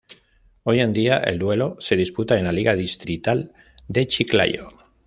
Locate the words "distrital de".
2.75-4.07